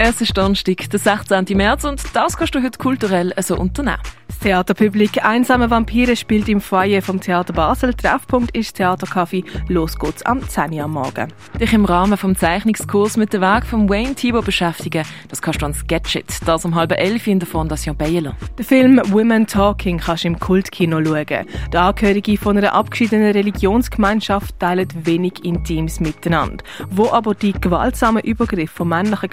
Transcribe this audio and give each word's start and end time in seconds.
Es 0.00 0.20
ist 0.20 0.38
Donnerstag, 0.38 0.88
der 0.90 1.00
16. 1.00 1.56
März 1.56 1.82
und 1.82 2.00
das 2.14 2.36
kannst 2.36 2.54
du 2.54 2.62
heute 2.62 2.78
kulturell 2.78 3.32
also 3.32 3.56
unternehmen. 3.56 3.98
Das 4.28 4.38
Theaterpublik 4.38 5.24
Einsame 5.24 5.68
Vampire 5.68 6.14
spielt 6.14 6.48
im 6.48 6.60
Foyer 6.60 7.02
vom 7.02 7.20
Theater 7.20 7.52
Basel. 7.52 7.92
Treffpunkt 7.92 8.56
ist 8.56 8.76
Theatercafé. 8.78 9.44
Los 9.66 9.98
geht's 9.98 10.24
am 10.24 10.48
10 10.48 10.74
Uhr 10.74 10.84
am 10.84 10.92
Morgen. 10.92 11.32
Dich 11.60 11.72
im 11.72 11.84
Rahmen 11.84 12.16
vom 12.16 12.36
Zeichnungskurs 12.36 13.16
mit 13.16 13.32
dem 13.32 13.40
Weg 13.40 13.66
von 13.66 13.88
Wayne 13.88 14.14
Thibault 14.14 14.44
beschäftigen, 14.44 15.04
das 15.28 15.42
kannst 15.42 15.62
du 15.62 15.66
an 15.66 15.74
Sketchit, 15.74 16.26
das 16.46 16.64
um 16.64 16.76
halb 16.76 16.92
elf 16.92 17.26
in 17.26 17.40
der 17.40 17.48
Fondation 17.48 17.96
Bayerlo. 17.96 18.34
Den 18.56 18.64
Film 18.64 19.00
Women 19.06 19.48
Talking 19.48 19.98
kannst 19.98 20.22
du 20.22 20.28
im 20.28 20.38
Kultkino 20.38 21.04
schauen. 21.04 21.46
Die 21.72 21.76
Angehörigen 21.76 22.36
von 22.36 22.56
einer 22.56 22.74
abgeschiedenen 22.74 23.32
Religionsgemeinschaft 23.32 24.60
teilen 24.60 24.88
wenig 25.02 25.44
Intimes 25.44 25.98
miteinander. 25.98 26.62
Wo 26.90 27.10
aber 27.10 27.34
die 27.34 27.52
gewaltsamen 27.52 28.22
Übergriffe 28.22 28.76
von 28.76 28.88
männlichen 28.88 29.30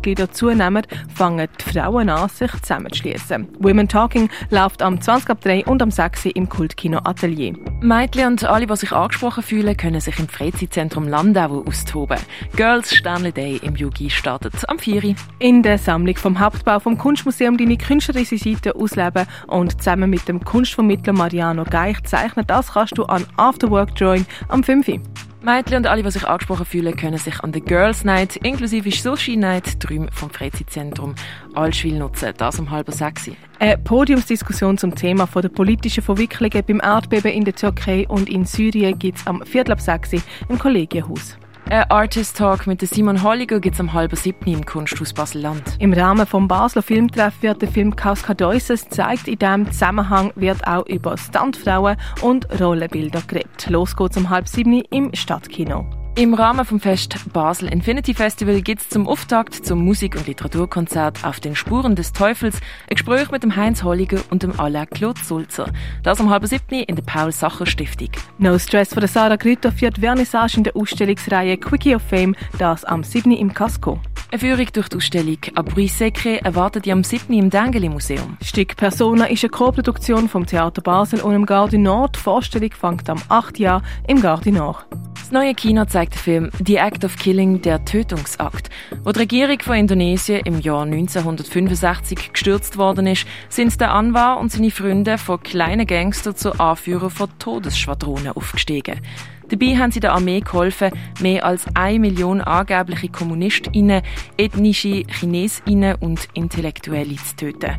Gemeindemitgliedern 0.00 0.32
zunehmen, 0.32 0.82
fangen 1.14 1.48
die 1.58 1.72
Frauen 1.72 2.08
an, 2.08 2.28
sich 2.28 2.50
zusammenzuschließen. 2.62 3.48
Women 3.58 3.88
Talking 3.88 4.28
läuft 4.50 4.82
am 4.82 5.00
20 5.00 5.30
ab 5.30 5.40
3 5.42 5.64
und 5.66 5.82
am 5.82 5.90
6 5.90 6.26
im 6.26 6.48
Kultkino 6.48 7.00
Atelier. 7.04 7.54
Mädchen 7.80 8.26
und 8.26 8.44
alle, 8.44 8.66
die 8.66 8.76
sich 8.76 8.92
angesprochen 8.92 9.42
fühlen, 9.42 9.76
können 9.76 10.00
sich 10.00 10.18
im 10.18 10.28
Freizeitzentrum 10.28 11.08
Landau 11.08 11.64
austoben. 11.66 12.18
Girls 12.56 12.94
Sternle 12.94 13.32
Day 13.32 13.60
im 13.62 13.76
Yugi 13.76 14.10
startet 14.10 14.68
am 14.68 14.78
4. 14.78 15.14
In 15.38 15.62
der 15.62 15.78
Sammlung 15.78 16.16
vom 16.16 16.38
Hauptbau 16.40 16.78
vom 16.80 16.98
Kunstmuseum 16.98 17.56
deine 17.56 17.76
künstlerische 17.76 18.38
Seite 18.38 18.74
ausleben 18.74 19.26
und 19.46 19.78
zusammen 19.78 20.10
mit 20.10 20.28
dem 20.28 20.44
Kunstvermittler 20.44 21.12
Mariano 21.12 21.64
Geich 21.64 22.02
zeichnen, 22.04 22.46
das 22.46 22.72
kannst 22.72 22.98
du 22.98 23.04
an 23.04 23.24
Afterwork 23.36 23.94
Drawing 23.94 24.26
am 24.48 24.62
5. 24.62 25.00
Mädchen 25.42 25.78
und 25.78 25.86
alle, 25.86 26.02
die 26.02 26.10
sich 26.10 26.28
angesprochen 26.28 26.66
fühlen, 26.66 26.94
können 26.96 27.16
sich 27.16 27.40
an 27.40 27.52
der 27.52 27.62
Girls 27.62 28.04
Night 28.04 28.36
inklusive 28.36 28.90
Sushi 28.90 29.36
Night 29.36 29.82
drüben 29.82 30.10
vom 30.12 30.28
Freizeitzentrum 30.28 31.14
Allschwil 31.54 31.98
nutzen. 31.98 32.34
Das 32.36 32.60
um 32.60 32.70
halb 32.70 32.90
sechs. 32.90 33.30
Eine 33.58 33.78
Podiumsdiskussion 33.78 34.76
zum 34.76 34.94
Thema 34.94 35.26
von 35.26 35.40
der 35.40 35.48
politischen 35.48 36.04
Verwicklungen 36.04 36.62
beim 36.66 36.80
Erdbeben 36.80 37.32
in 37.32 37.44
der 37.44 37.54
Türkei 37.54 38.06
und 38.06 38.28
in 38.28 38.44
Syrien 38.44 38.98
gibt 38.98 39.18
es 39.18 39.26
am 39.26 39.42
Viertel 39.46 39.72
ab 39.72 39.80
sechs 39.80 40.12
im 40.12 40.58
Kollegienhaus. 40.58 41.38
Ein 41.70 41.88
Artist 41.88 42.36
Talk 42.36 42.66
mit 42.66 42.80
Simon 42.80 43.22
Holliger 43.22 43.60
gibt 43.60 43.74
es 43.74 43.80
am 43.80 43.92
halben 43.92 44.16
siebten 44.16 44.50
im 44.50 44.66
Kunsthaus 44.66 45.12
Basel-Land. 45.12 45.76
Im 45.78 45.92
Rahmen 45.92 46.26
vom 46.26 46.48
Basler 46.48 46.82
Filmtreff 46.82 47.40
wird 47.42 47.62
der 47.62 47.68
Film 47.68 47.94
Kaskadeuses 47.94 48.88
zeigt. 48.88 49.28
In 49.28 49.38
diesem 49.38 49.70
Zusammenhang 49.70 50.32
wird 50.34 50.66
auch 50.66 50.84
über 50.86 51.16
Standfrauen 51.16 51.96
und 52.22 52.60
Rollenbilder 52.60 53.22
geredet. 53.24 53.68
Los 53.68 53.94
geht's 53.94 54.16
um 54.16 54.30
halb 54.30 54.48
sieben 54.48 54.82
im 54.90 55.14
Stadtkino. 55.14 55.99
Im 56.20 56.34
Rahmen 56.34 56.66
vom 56.66 56.80
Fest 56.80 57.16
Basel 57.32 57.72
Infinity 57.72 58.12
Festival 58.12 58.60
gibt 58.60 58.82
es 58.82 58.90
zum 58.90 59.08
Auftakt 59.08 59.54
zum 59.54 59.82
Musik- 59.82 60.16
und 60.16 60.26
Literaturkonzert 60.26 61.24
auf 61.24 61.40
den 61.40 61.56
Spuren 61.56 61.96
des 61.96 62.12
Teufels 62.12 62.56
ein 62.90 62.96
Gespräch 62.96 63.30
mit 63.30 63.42
dem 63.42 63.56
Heinz 63.56 63.82
Holliger 63.82 64.20
und 64.28 64.42
dem 64.42 64.60
Alain 64.60 64.86
Claude 64.90 65.18
Sulzer. 65.18 65.70
Das 66.02 66.20
um 66.20 66.28
halb 66.28 66.44
siebten 66.44 66.74
in 66.74 66.94
der 66.94 67.04
Paul-Sacher-Stiftung. 67.04 68.10
No 68.36 68.58
Stress 68.58 68.90
von 68.92 69.00
der 69.00 69.08
Sarah 69.08 69.36
Grüter 69.36 69.72
führt 69.72 70.00
Vernissage 70.00 70.58
in 70.58 70.64
der 70.64 70.76
Ausstellungsreihe 70.76 71.56
Quickie 71.56 71.96
of 71.96 72.02
Fame, 72.02 72.36
das 72.58 72.84
am 72.84 73.02
7. 73.02 73.32
im 73.32 73.54
Casco. 73.54 73.98
Eine 74.30 74.40
Führung 74.40 74.66
durch 74.74 74.90
die 74.90 74.98
Ausstellung 74.98 75.38
Abri 75.54 75.88
Secret 75.88 76.44
erwartet 76.44 76.86
ihr 76.86 76.92
am 76.92 77.02
7. 77.02 77.32
im 77.32 77.48
Dengeli 77.48 77.88
Museum. 77.88 78.36
Stück 78.44 78.76
Persona 78.76 79.24
ist 79.24 79.42
eine 79.42 79.50
Co-Produktion 79.52 80.28
vom 80.28 80.44
Theater 80.44 80.82
Basel 80.82 81.22
und 81.22 81.32
im 81.34 81.82
Nord. 81.82 82.16
Die 82.16 82.20
Vorstellung 82.20 82.72
fängt 82.78 83.08
am 83.08 83.22
8. 83.30 83.58
Jahr 83.58 83.82
im 84.06 84.20
Garde 84.20 84.52
Nord. 84.52 84.86
Das 85.30 85.40
neue 85.40 85.54
Kino 85.54 85.84
zeigt 85.84 86.14
den 86.14 86.18
Film 86.18 86.50
The 86.66 86.74
Act 86.78 87.04
of 87.04 87.14
Killing, 87.14 87.62
der 87.62 87.84
Tötungsakt. 87.84 88.68
Wo 89.04 89.12
die 89.12 89.20
Regierung 89.20 89.60
von 89.60 89.76
Indonesien 89.76 90.40
im 90.44 90.58
Jahr 90.58 90.82
1965 90.82 92.32
gestürzt 92.32 92.76
worden 92.78 93.06
ist, 93.06 93.28
sind 93.48 93.80
der 93.80 93.92
Anwar 93.92 94.40
und 94.40 94.50
seine 94.50 94.72
Freunde 94.72 95.18
von 95.18 95.40
kleinen 95.40 95.86
Gangster 95.86 96.34
zu 96.34 96.58
Anführer 96.58 97.10
von 97.10 97.28
Todesschwadronen 97.38 98.32
aufgestiegen. 98.32 99.00
Dabei 99.50 99.76
haben 99.76 99.90
sie 99.90 100.00
der 100.00 100.12
Armee 100.12 100.40
geholfen, 100.40 100.92
mehr 101.20 101.44
als 101.44 101.66
eine 101.74 101.98
Million 101.98 102.40
angebliche 102.40 103.08
KommunistInnen, 103.08 104.02
ethnische 104.36 105.02
ChinesInnen 105.04 105.96
und 105.96 106.28
Intellektuelle 106.34 107.16
zu 107.16 107.36
töten. 107.36 107.76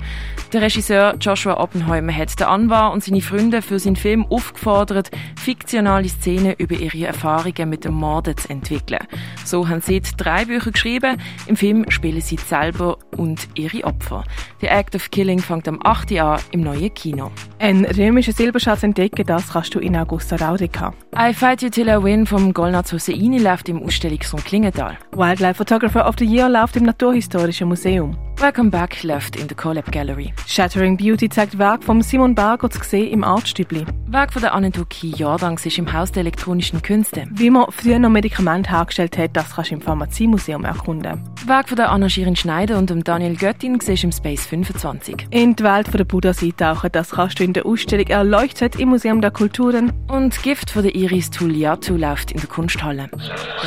Der 0.51 0.61
Regisseur 0.61 1.15
Joshua 1.19 1.59
Oppenheimer 1.59 2.13
hat 2.13 2.37
den 2.39 2.47
Anwar 2.47 2.91
und 2.91 3.03
seine 3.03 3.21
Freunde 3.21 3.61
für 3.61 3.79
seinen 3.79 3.95
Film 3.95 4.25
aufgefordert, 4.25 5.11
fiktionale 5.37 6.09
Szenen 6.09 6.55
über 6.57 6.75
ihre 6.75 7.07
Erfahrungen 7.07 7.69
mit 7.69 7.85
dem 7.85 7.93
Morden 7.93 8.35
zu 8.35 8.49
entwickeln. 8.49 9.07
So 9.45 9.69
haben 9.69 9.81
sie 9.81 10.01
drei 10.17 10.45
Bücher 10.45 10.71
geschrieben. 10.71 11.17
Im 11.47 11.55
Film 11.55 11.89
spielen 11.89 12.21
sie 12.21 12.37
selber 12.37 12.97
und 13.17 13.47
ihre 13.55 13.85
Opfer. 13.85 14.25
The 14.59 14.67
Act 14.67 14.95
of 14.95 15.09
Killing 15.09 15.39
fängt 15.39 15.67
am 15.67 15.79
8. 15.81 16.11
Jahr 16.11 16.39
im 16.51 16.61
neuen 16.61 16.93
Kino. 16.93 17.31
Ein 17.61 17.85
römischer 17.85 18.31
Silberschatz 18.31 18.81
entdecken, 18.81 19.23
das 19.23 19.49
kannst 19.49 19.75
du 19.75 19.79
in 19.79 19.95
Augusta 19.95 20.35
Raurica. 20.35 20.95
I 21.15 21.31
Fight 21.31 21.61
You 21.61 21.69
Till 21.69 21.89
I 21.89 22.03
Win 22.03 22.25
vom 22.25 22.55
Golnaz 22.55 22.91
Hosseini 22.91 23.37
läuft 23.37 23.69
im 23.69 23.83
Ausstellungsraum 23.83 24.43
Klingenthal. 24.43 24.97
Wildlife 25.11 25.63
Photographer 25.63 26.09
of 26.09 26.15
the 26.17 26.25
Year 26.25 26.49
läuft 26.49 26.75
im 26.77 26.85
Naturhistorischen 26.85 27.67
Museum. 27.67 28.17
Welcome 28.41 28.71
Back 28.71 29.03
läuft 29.03 29.35
in 29.35 29.47
der 29.47 29.55
Collab 29.55 29.91
Gallery. 29.91 30.33
Shattering 30.47 30.97
Beauty 30.97 31.29
zeigt 31.29 31.59
Werk 31.59 31.83
von 31.83 32.01
Simon 32.01 32.33
Berger 32.33 32.71
zu 32.71 32.83
sehen 32.83 33.11
im 33.11 33.23
Artstübli. 33.23 33.85
Werk 34.07 34.33
von 34.33 34.41
der 34.41 34.55
Annetuki 34.55 35.11
Jordan 35.11 35.59
ist 35.63 35.77
im 35.77 35.93
Haus 35.93 36.11
der 36.11 36.21
elektronischen 36.21 36.81
Künste. 36.81 37.27
Wie 37.29 37.51
man 37.51 37.71
früher 37.71 37.99
noch 37.99 38.09
Medikamente 38.09 38.71
hergestellt 38.71 39.15
hat, 39.19 39.37
das 39.37 39.53
kannst 39.53 39.69
du 39.69 39.75
im 39.75 39.81
Pharmaziemuseum 39.81 40.65
erkunden. 40.65 41.21
Werk 41.45 41.69
von 41.69 41.75
der 41.75 41.91
Anna 41.91 42.09
Schirin 42.09 42.35
Schneider 42.35 42.79
und 42.79 42.89
dem 42.89 43.03
Daniel 43.03 43.35
Göttin 43.35 43.79
siehst 43.79 44.05
im 44.05 44.11
Space 44.11 44.47
25. 44.47 45.27
In 45.29 45.55
die 45.55 45.63
Welt 45.63 45.87
von 45.87 45.99
der 45.99 46.05
Buddhas 46.05 46.41
eintauchen, 46.41 46.91
das 46.91 47.11
kannst 47.11 47.37
du 47.37 47.43
in 47.43 47.53
der 47.53 47.67
Ausstellung 47.67 48.07
Erleuchtet 48.07 48.75
im 48.79 48.89
Museum 48.89 49.21
der 49.21 49.29
Kulturen. 49.29 49.93
Und 50.07 50.41
Gift 50.41 50.71
von 50.71 50.81
der 50.81 50.95
Iris 50.95 51.29
Tuliatu 51.29 51.95
läuft 51.95 52.31
in 52.31 52.39
der 52.39 52.49
Kunsthalle. 52.49 53.07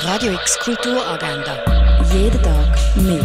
Radio 0.02 0.32
X 0.32 0.58
Kulturagenda. 0.58 1.83
Jeden 2.14 2.40
Tag 2.42 2.78
mehr. 2.94 3.24